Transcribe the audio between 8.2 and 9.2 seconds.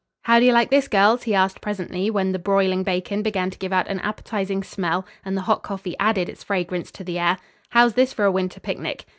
a winter picnic?"